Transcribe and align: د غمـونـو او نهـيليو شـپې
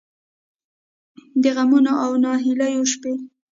د 1.41 1.43
غمـونـو 1.55 1.93
او 2.05 2.11
نهـيليو 2.23 2.83
شـپې 2.93 3.13